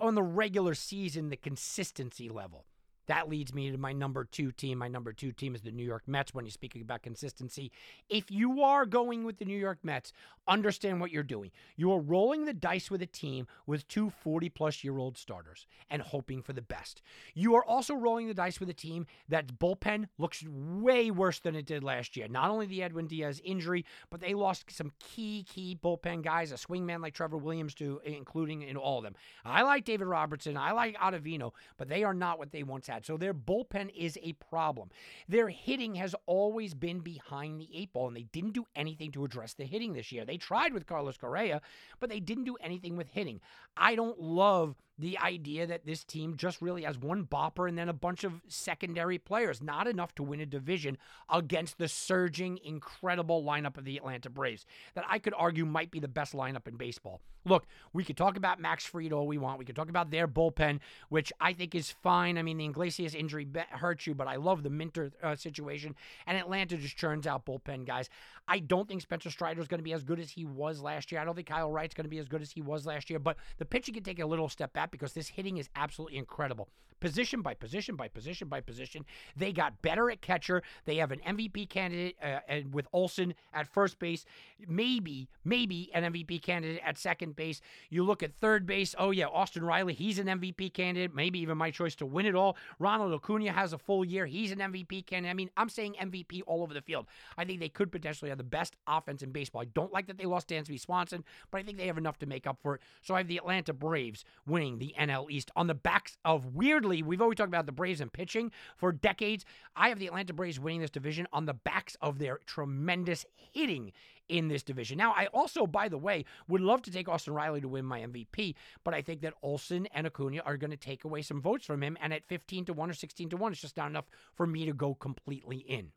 [0.00, 2.66] on the regular season, the consistency level.
[3.06, 4.78] That leads me to my number two team.
[4.78, 7.70] My number two team is the New York Mets when you're speaking about consistency.
[8.08, 10.12] If you are going with the New York Mets,
[10.46, 11.50] understand what you're doing.
[11.76, 15.66] You are rolling the dice with a team with two 40 plus year old starters
[15.90, 17.02] and hoping for the best.
[17.34, 21.56] You are also rolling the dice with a team that's bullpen looks way worse than
[21.56, 22.28] it did last year.
[22.28, 26.56] Not only the Edwin Diaz injury, but they lost some key, key bullpen guys, a
[26.56, 29.14] swingman like Trevor Williams, to including in all of them.
[29.44, 32.93] I like David Robertson, I like Ottavino, but they are not what they once had
[33.02, 34.90] So their bullpen is a problem.
[35.28, 39.24] Their hitting has always been behind the eight ball, and they didn't do anything to
[39.24, 40.24] address the hitting this year.
[40.24, 41.60] They tried with Carlos Correa,
[42.00, 43.40] but they didn't do anything with hitting.
[43.76, 47.88] I don't love the idea that this team just really has one bopper and then
[47.88, 50.96] a bunch of secondary players, not enough to win a division
[51.30, 56.00] against the surging, incredible lineup of the Atlanta Braves that I could argue might be
[56.00, 57.20] the best lineup in baseball.
[57.46, 59.58] Look, we could talk about Max Fried all we want.
[59.58, 60.80] We could talk about their bullpen,
[61.10, 62.38] which I think is fine.
[62.38, 65.94] I mean, the Iglesias injury hurts you, but I love the Minter uh, situation.
[66.26, 68.08] And Atlanta just churns out bullpen guys.
[68.48, 71.12] I don't think Spencer Strider is going to be as good as he was last
[71.12, 71.20] year.
[71.20, 73.18] I don't think Kyle Wright's going to be as good as he was last year,
[73.18, 76.68] but the pitching can take a little step back because this hitting is absolutely incredible.
[77.04, 79.04] Position by position by position by position.
[79.36, 80.62] They got better at catcher.
[80.86, 84.24] They have an MVP candidate uh, and with Olson at first base,
[84.66, 87.60] maybe, maybe an MVP candidate at second base.
[87.90, 88.94] You look at third base.
[88.98, 92.34] Oh, yeah, Austin Riley, he's an MVP candidate, maybe even my choice to win it
[92.34, 92.56] all.
[92.78, 94.24] Ronald Acuna has a full year.
[94.24, 95.30] He's an MVP candidate.
[95.30, 97.06] I mean, I'm saying MVP all over the field.
[97.36, 99.60] I think they could potentially have the best offense in baseball.
[99.60, 102.26] I don't like that they lost Dansby Swanson, but I think they have enough to
[102.26, 102.80] make up for it.
[103.02, 107.02] So I have the Atlanta Braves winning the NL East on the backs of weirdly,
[107.02, 109.44] we've always talked about the Braves and pitching for decades.
[109.76, 113.92] I have the Atlanta Braves winning this division on the backs of their tremendous hitting
[114.28, 114.98] in this division.
[114.98, 118.00] Now, I also, by the way, would love to take Austin Riley to win my
[118.00, 121.66] MVP, but I think that Olson and Acuna are going to take away some votes
[121.66, 121.96] from him.
[122.00, 124.66] And at 15 to 1 or 16 to 1, it's just not enough for me
[124.66, 125.92] to go completely in.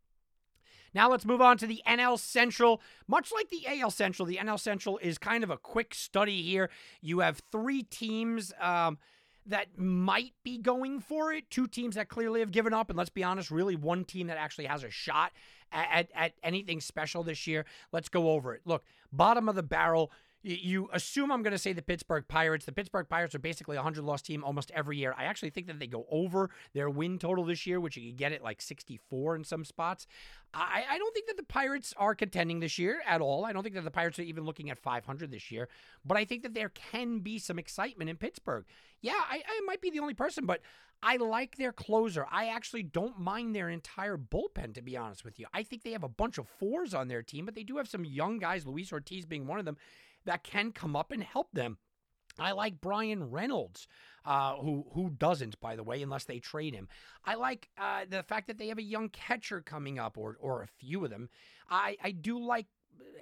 [0.97, 2.81] Now let's move on to the NL Central.
[3.07, 6.71] Much like the AL Central, the NL Central is kind of a quick study here.
[7.01, 8.51] You have three teams.
[8.59, 8.97] Um,
[9.45, 11.51] that might be going for it.
[11.51, 12.89] Two teams that clearly have given up.
[12.89, 15.33] And let's be honest, really one team that actually has a shot
[15.71, 17.63] at, at, at, anything special this year.
[17.91, 18.61] Let's go over it.
[18.65, 18.83] Look,
[19.13, 20.11] bottom of the barrel,
[20.47, 22.65] you assume I'm going to say the Pittsburgh Pirates.
[22.65, 25.13] The Pittsburgh Pirates are basically a 100 loss team almost every year.
[25.17, 28.17] I actually think that they go over their win total this year, which you could
[28.17, 30.07] get at like 64 in some spots.
[30.53, 33.45] I, I don't think that the Pirates are contending this year at all.
[33.45, 35.67] I don't think that the Pirates are even looking at 500 this year,
[36.05, 38.65] but I think that there can be some excitement in Pittsburgh.
[39.01, 40.61] Yeah, I, I might be the only person, but
[41.03, 42.25] I like their closer.
[42.31, 45.45] I actually don't mind their entire bullpen, to be honest with you.
[45.53, 47.87] I think they have a bunch of fours on their team, but they do have
[47.87, 49.77] some young guys, Luis Ortiz being one of them
[50.27, 51.77] that can come up and help them.
[52.39, 53.87] I like Bryan Reynolds,
[54.23, 56.87] uh, who who doesn't, by the way, unless they trade him.
[57.25, 60.61] I like uh, the fact that they have a young catcher coming up, or or
[60.61, 61.29] a few of them.
[61.69, 62.67] I I do like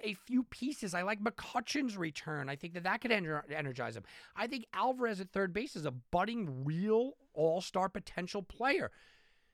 [0.02, 0.94] a few pieces.
[0.94, 2.48] I like McCutchen's return.
[2.48, 4.04] I think that that could energize him.
[4.34, 8.90] I think Alvarez at third base is a budding, real all star potential player.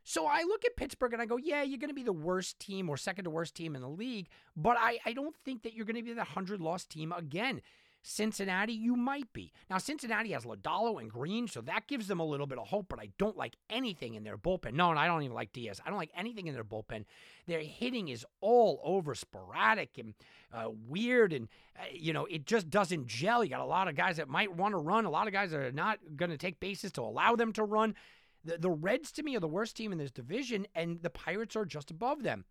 [0.04, 2.58] So I look at Pittsburgh and I go, yeah, you're going to be the worst
[2.58, 5.74] team or second to worst team in the league, but I, I don't think that
[5.74, 7.60] you're going to be the 100 loss team again.
[8.02, 9.52] Cincinnati, you might be.
[9.70, 12.86] Now, Cincinnati has Lodolo and Greene, so that gives them a little bit of hope,
[12.88, 14.74] but I don't like anything in their bullpen.
[14.74, 15.80] No, and I don't even like Diaz.
[15.84, 17.04] I don't like anything in their bullpen.
[17.46, 20.14] Their hitting is all over sporadic and
[20.52, 23.44] uh, weird, and, uh, you know, it just doesn't gel.
[23.44, 25.52] You got a lot of guys that might want to run, a lot of guys
[25.52, 27.94] that are not going to take bases to allow them to run.
[28.44, 31.56] The, the Reds, to me, are the worst team in this division, and the Pirates
[31.56, 32.44] are just above them.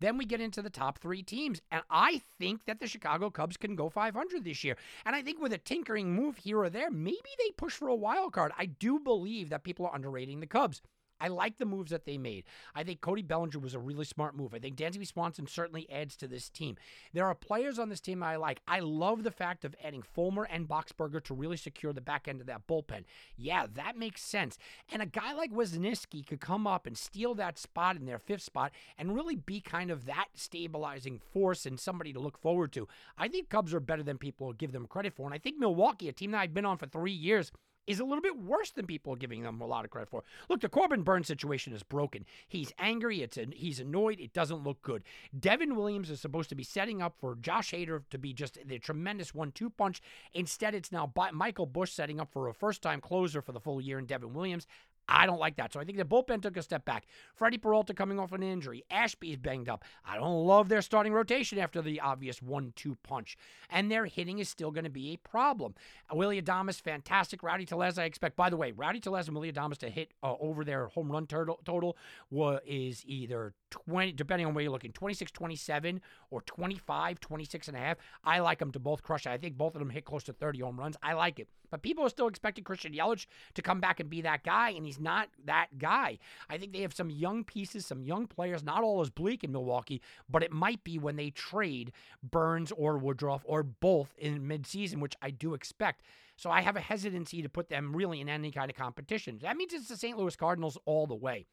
[0.00, 1.60] Then we get into the top three teams.
[1.70, 4.76] And I think that the Chicago Cubs can go 500 this year.
[5.04, 7.94] And I think with a tinkering move here or there, maybe they push for a
[7.94, 8.52] wild card.
[8.58, 10.80] I do believe that people are underrating the Cubs.
[11.20, 12.44] I like the moves that they made.
[12.74, 14.54] I think Cody Bellinger was a really smart move.
[14.54, 16.76] I think Dansby Swanson certainly adds to this team.
[17.12, 18.60] There are players on this team I like.
[18.66, 22.40] I love the fact of adding Fulmer and Boxberger to really secure the back end
[22.40, 23.04] of that bullpen.
[23.36, 24.58] Yeah, that makes sense.
[24.92, 28.42] And a guy like Wesneski could come up and steal that spot in their fifth
[28.42, 32.88] spot and really be kind of that stabilizing force and somebody to look forward to.
[33.18, 35.26] I think Cubs are better than people give them credit for.
[35.26, 37.52] And I think Milwaukee, a team that I've been on for three years,
[37.90, 40.22] is a little bit worse than people are giving them a lot of credit for.
[40.48, 42.24] Look, the Corbin Burnes situation is broken.
[42.48, 43.22] He's angry.
[43.22, 44.20] It's a, he's annoyed.
[44.20, 45.02] It doesn't look good.
[45.38, 48.78] Devin Williams is supposed to be setting up for Josh Hader to be just the
[48.78, 50.00] tremendous one-two punch.
[50.32, 53.98] Instead, it's now Michael Bush setting up for a first-time closer for the full year
[53.98, 54.66] in Devin Williams.
[55.10, 55.72] I don't like that.
[55.72, 57.06] So I think the bullpen took a step back.
[57.34, 58.84] Freddie Peralta coming off an injury.
[58.90, 59.84] Ashby's banged up.
[60.06, 63.36] I don't love their starting rotation after the obvious one-two punch.
[63.68, 65.74] And their hitting is still going to be a problem.
[66.12, 67.42] Willy Adames, fantastic.
[67.42, 68.36] Rowdy Tellez, I expect.
[68.36, 71.26] By the way, Rowdy Tellez and Willy Adames to hit uh, over their home run
[71.26, 71.96] total, total
[72.30, 77.76] was, is either 20, depending on where you're looking, 26 27 or 25 26 and
[77.76, 77.96] a half.
[78.24, 79.30] I like them to both crush it.
[79.30, 80.96] I think both of them hit close to 30 home runs.
[81.02, 81.48] I like it.
[81.70, 84.84] But people are still expecting Christian Yelich to come back and be that guy, and
[84.84, 86.18] he's not that guy.
[86.48, 89.52] I think they have some young pieces, some young players, not all as bleak in
[89.52, 95.00] Milwaukee, but it might be when they trade Burnes or Woodruff or both in midseason,
[95.00, 96.02] which I do expect.
[96.36, 99.38] So I have a hesitancy to put them really in any kind of competition.
[99.42, 100.16] That means it's the St.
[100.16, 101.46] Louis Cardinals all the way.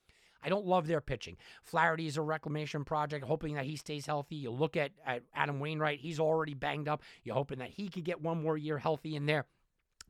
[0.43, 1.35] I don't love their pitching.
[1.63, 4.35] Flaherty is a reclamation project, hoping that he stays healthy.
[4.35, 7.01] You look at, at Adam Wainwright, he's already banged up.
[7.23, 9.45] You're hoping that he could get one more year healthy in there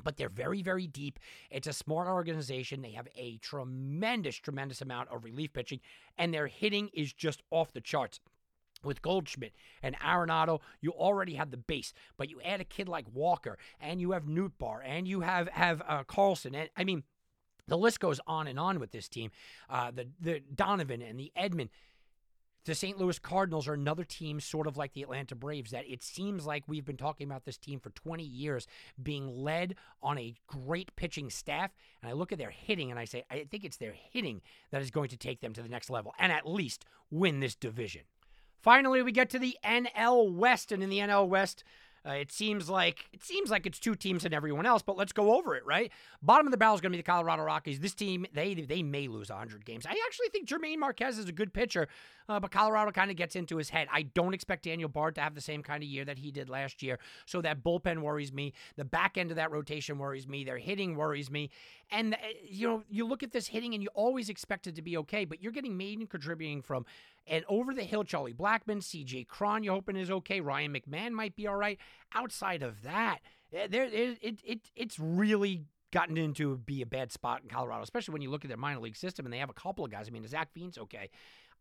[0.04, 1.20] but they're very, very deep.
[1.50, 2.82] It's a smart organization.
[2.82, 5.80] They have a tremendous, tremendous amount of relief pitching,
[6.18, 8.20] and their hitting is just off the charts.
[8.84, 13.06] With Goldschmidt and Arenado, you already have the base, but you add a kid like
[13.12, 17.04] Walker, and you have Nootbaar, and you have have uh, Carlson, and I mean,
[17.68, 19.32] the list goes on and on with this team.
[19.68, 21.70] Uh, the the Donovan and the Edman.
[22.67, 22.97] The St.
[22.97, 26.65] Louis Cardinals are another team, sort of like the Atlanta Braves, that it seems like
[26.67, 28.67] we've been talking about this team for 20 years,
[29.01, 31.71] being led on a great pitching staff.
[32.01, 34.82] And I look at their hitting and I say, I think it's their hitting that
[34.82, 38.01] is going to take them to the next level and at least win this division.
[38.60, 41.63] Finally, we get to the NL West, and in the NL West,
[42.08, 45.12] uh, it seems like it seems like it's two teams and everyone else, but let's
[45.12, 45.91] go over it, right?
[46.22, 47.80] Bottom of the barrel is going to be the Colorado Rockies.
[47.80, 49.86] This team, they they may lose 100 games.
[49.86, 51.88] I actually think Jermaine Marquez is a good pitcher,
[52.30, 53.88] uh, but Colorado kind of gets into his head.
[53.91, 56.50] I don't expect Daniel Bard to have the same kind of year that he did
[56.50, 58.54] last year, so that bullpen worries me.
[58.78, 60.43] The back end of that rotation worries me.
[60.46, 61.50] Their hitting worries me,
[61.91, 62.17] and uh,
[62.50, 65.26] you know you look at this hitting and you always expect it to be okay,
[65.26, 66.86] but you're getting made and contributing from
[67.30, 70.42] and over the hill, Charlie Blackmon, CJ Cron, you're hoping is okay.
[70.42, 71.78] Ryan McMahon might be all right.
[72.13, 73.20] Outside of that,
[73.54, 77.82] eh, there it, it, it it's really gotten into be a bad spot in Colorado,
[77.82, 79.92] especially when you look at their minor league system and they have a couple of
[79.92, 80.08] guys.
[80.08, 81.10] I mean, Zach Veen's okay.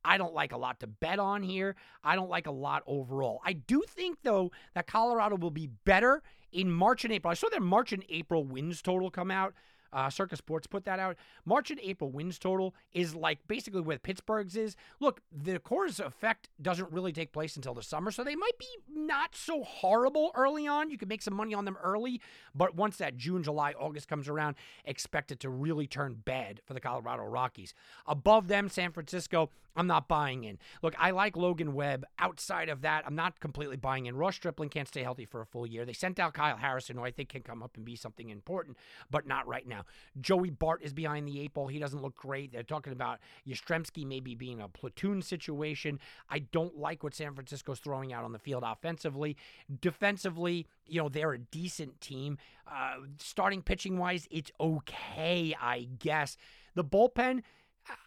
[0.05, 1.75] I don't like a lot to bet on here.
[2.05, 3.41] I don't like a lot overall.
[3.45, 7.31] I do think, though, that Colorado will be better in March and April.
[7.31, 9.55] I saw their March and April wins total come out.
[9.97, 11.17] Uh, Circa Sports put that out.
[11.47, 14.77] March and April wins total is like basically where Pittsburgh's is.
[15.01, 18.67] Look, the Coors effect doesn't really take place until the summer, so they might be
[18.95, 20.91] not so horrible early on.
[20.91, 22.21] You can make some money on them early,
[22.55, 26.75] but once that June, July, August comes around, expect it to really turn bad for
[26.75, 27.73] the Colorado Rockies.
[28.07, 30.59] Above them, San Francisco, I'm not buying in.
[30.83, 32.05] Look, I like Logan Webb.
[32.19, 34.17] Outside of that, I'm not completely buying in.
[34.17, 35.85] Ross Stripling can't stay healthy for a full year.
[35.85, 38.79] They sent out Kyle Harrison, who I think can come up and be something important,
[39.11, 39.85] but not right now.
[40.21, 41.69] Joey Bart is behind the eight ball.
[41.69, 42.53] He doesn't look great.
[42.53, 45.99] They're talking about Yastrzemski maybe being a platoon situation.
[46.31, 49.37] I don't like what San Francisco's throwing out on the field offensively.
[49.81, 52.39] Defensively, you know, they're a decent team.
[52.67, 56.37] Uh, starting pitching wise, it's okay, I guess.
[56.75, 57.43] The bullpen,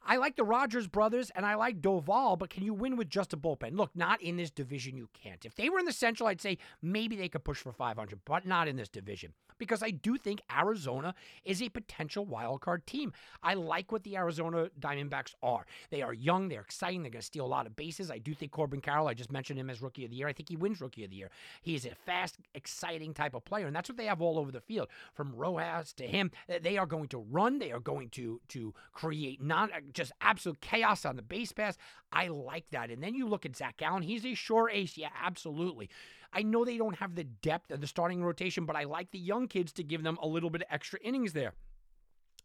[0.06, 3.34] I like the Rogers brothers and I like Doval, but can you win with just
[3.34, 3.78] a bullpen?
[3.78, 5.46] Look, not in this division, you can't.
[5.46, 8.46] If they were in the Central, I'd say maybe they could push for 500, but
[8.46, 11.14] not in this division because I do think Arizona
[11.46, 13.14] is a potential wild card team.
[13.44, 15.66] I like what the Arizona Diamondbacks are.
[15.92, 18.10] They are young, they're exciting, they're going to steal a lot of bases.
[18.10, 20.28] I do think Corbin Carroll, I just mentioned him as rookie of the year.
[20.28, 21.30] I think he wins rookie of the year.
[21.62, 24.52] He is a fast, exciting type of player, and that's what they have all over
[24.52, 24.88] the field.
[25.14, 29.42] From Rojas to him, they are going to run, they are going to to create
[29.42, 31.78] non just absolute chaos on the base pass.
[32.12, 32.90] I like that.
[32.90, 34.98] And then you look at Zach Gallen, he's a sure ace.
[34.98, 35.90] Yeah, absolutely.
[36.32, 39.20] I know they don't have the depth of the starting rotation, but I like the
[39.20, 41.54] young kids to give them a little bit of extra innings there.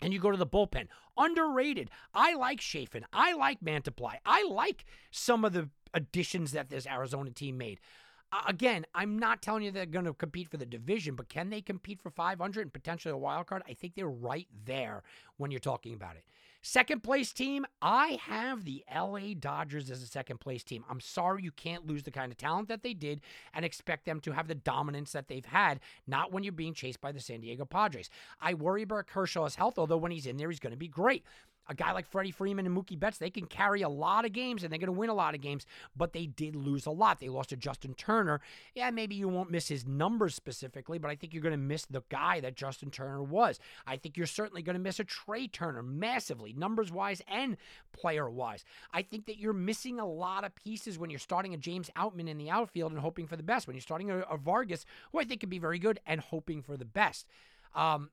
[0.00, 0.88] And you go to the bullpen.
[1.16, 1.90] Underrated.
[2.12, 3.04] I like Chafin.
[3.12, 4.14] I like Mantiply.
[4.26, 7.78] I like some of the additions that this Arizona team made.
[8.48, 11.60] Again, I'm not telling you they're going to compete for the division, but can they
[11.60, 13.62] compete for 500 and potentially a wild card?
[13.68, 15.04] I think they're right there
[15.36, 16.24] when you're talking about it.
[16.66, 20.82] Second place team, I have the LA Dodgers as a second place team.
[20.88, 23.20] I'm sorry you can't lose the kind of talent that they did
[23.52, 27.02] and expect them to have the dominance that they've had, not when you're being chased
[27.02, 28.08] by the San Diego Padres.
[28.40, 31.22] I worry about Kershaw's health, although when he's in there, he's going to be great
[31.68, 34.62] a guy like Freddie Freeman and Mookie Betts, they can carry a lot of games
[34.62, 37.20] and they're going to win a lot of games, but they did lose a lot.
[37.20, 38.40] They lost to Justin Turner.
[38.74, 41.86] Yeah, maybe you won't miss his numbers specifically, but I think you're going to miss
[41.86, 43.58] the guy that Justin Turner was.
[43.86, 47.56] I think you're certainly going to miss a Trea Turner massively, numbers wise and
[47.92, 48.64] player wise.
[48.92, 52.28] I think that you're missing a lot of pieces when you're starting a James Outman
[52.28, 53.66] in the outfield and hoping for the best.
[53.66, 56.62] When you're starting a, a Vargas, who I think could be very good, and hoping
[56.62, 57.26] for the best.
[57.74, 58.10] Um,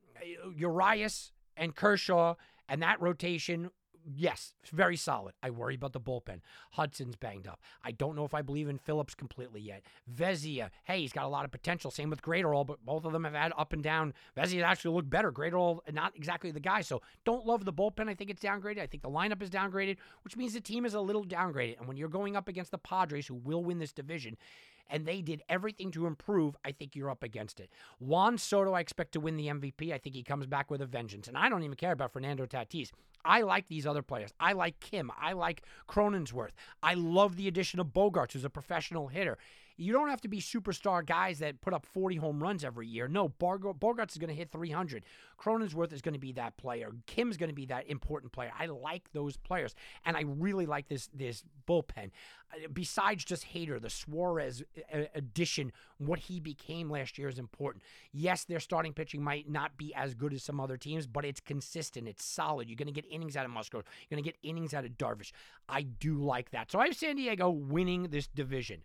[0.55, 2.35] Urias and Kershaw
[2.71, 3.69] and that rotation,
[4.15, 5.33] yes, very solid.
[5.43, 6.39] I worry about the bullpen.
[6.71, 7.59] Hudson's banged up.
[7.83, 9.83] I don't know if I believe in Phillips completely yet.
[10.09, 11.91] Vesia, hey, he's got a lot of potential.
[11.91, 14.13] Same with Graterol, but both of them have had up and down.
[14.37, 15.33] Vesia actually looked better.
[15.33, 16.79] Graterol, not exactly the guy.
[16.79, 18.07] So don't love the bullpen.
[18.07, 18.79] I think it's downgraded.
[18.79, 21.77] I think the lineup is downgraded, which means the team is a little downgraded.
[21.77, 24.37] And when you're going up against the Padres, who will win this division,
[24.91, 27.71] and they did everything to improve, I think you're up against it.
[27.99, 29.93] Juan Soto, I expect to win the MVP.
[29.93, 31.27] I think he comes back with a vengeance.
[31.27, 32.91] And I don't even care about Fernando Tatis.
[33.23, 34.33] I like these other players.
[34.39, 35.09] I like Kim.
[35.19, 36.51] I like Cronenworth.
[36.83, 39.37] I love the addition of Bogaerts, who's a professional hitter.
[39.77, 43.07] You don't have to be superstar guys that put up 40 home runs every year.
[43.07, 45.03] No, Bogaerts is going to hit 300.
[45.39, 46.91] Cronenworth is going to be that player.
[47.07, 48.51] Kim's going to be that important player.
[48.57, 52.11] I like those players, and I really like this this bullpen.
[52.53, 54.61] Uh, besides just Hader, the Suarez
[54.93, 57.83] uh, addition, what he became last year is important.
[58.11, 61.39] Yes, their starting pitching might not be as good as some other teams, but it's
[61.39, 62.07] consistent.
[62.07, 62.69] It's solid.
[62.69, 63.83] You're going to get innings out of Musgrove.
[64.09, 65.31] You're going to get innings out of Darvish.
[65.67, 66.71] I do like that.
[66.71, 68.81] So I have San Diego winning this division.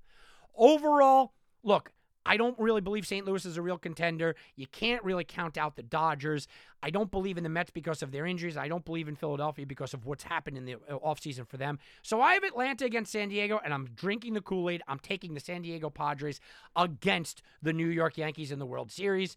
[0.56, 1.92] Overall, look,
[2.26, 3.24] I don't really believe St.
[3.24, 4.34] Louis is a real contender.
[4.56, 6.48] You can't really count out the Dodgers.
[6.82, 8.56] I don't believe in the Mets because of their injuries.
[8.56, 11.78] I don't believe in Philadelphia because of what's happened in the uh, offseason for them.
[12.02, 14.82] So I have Atlanta against San Diego, and I'm drinking the Kool Aid.
[14.88, 16.40] I'm taking the San Diego Padres
[16.74, 19.36] against the New York Yankees in the World Series.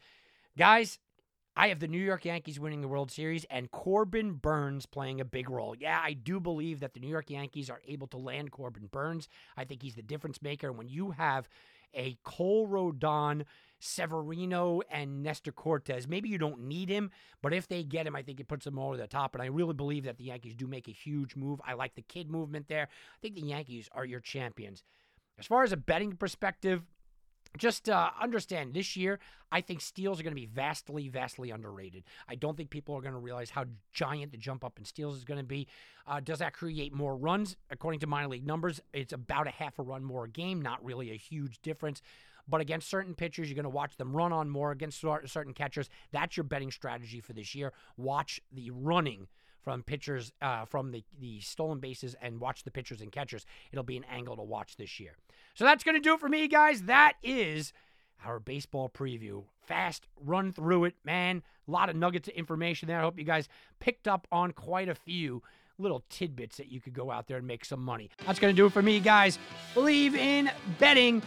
[0.57, 0.99] Guys,
[1.59, 5.25] I have the New York Yankees winning the World Series and Corbin Burnes playing a
[5.25, 5.75] big role.
[5.77, 9.27] Yeah, I do believe that the New York Yankees are able to land Corbin Burnes.
[9.57, 10.69] I think he's the difference maker.
[10.69, 11.49] And when you have
[11.93, 13.43] a Cole Rodon,
[13.77, 18.21] Severino, and Nestor Cortes, maybe you don't need him, but if they get him, I
[18.21, 19.35] think it puts them over the top.
[19.35, 21.59] And I really believe that the Yankees do make a huge move.
[21.67, 22.83] I like the kid movement there.
[22.83, 24.81] I think the Yankees are your champions.
[25.37, 26.83] As far as a betting perspective,
[27.57, 29.19] just uh, understand this year,
[29.51, 32.03] I think steals are going to be vastly, vastly underrated.
[32.27, 35.17] I don't think people are going to realize how giant the jump up in steals
[35.17, 35.67] is going to be.
[36.07, 37.57] Uh, does that create more runs?
[37.69, 40.83] According to minor league numbers, it's about a half a run more a game, not
[40.83, 42.01] really a huge difference.
[42.47, 44.71] But against certain pitchers, you're going to watch them run on more.
[44.71, 47.73] Against certain catchers, that's your betting strategy for this year.
[47.97, 49.27] Watch the running
[49.69, 53.45] from pitchers uh, from the, the stolen bases and watch the pitchers and catchers.
[53.71, 55.11] It'll be an angle to watch this year.
[55.53, 56.81] So that's going to do it for me, guys.
[56.83, 57.71] That is
[58.25, 59.43] our baseball preview.
[59.61, 61.43] Fast run through it, man.
[61.67, 62.97] A lot of nuggets of information there.
[62.97, 63.47] I hope you guys
[63.79, 65.43] picked up on quite a few
[65.77, 68.09] little tidbits that you could go out there and make some money.
[68.25, 69.37] That's going to do it for me, guys.
[69.75, 71.21] Bleav in betting.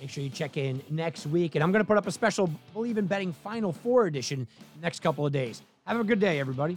[0.00, 1.54] Make sure you check in next week.
[1.54, 4.48] And I'm going to put up a special Bleav in Betting Final Four edition
[4.82, 5.62] next couple of days.
[5.86, 6.76] Have a good day, everybody.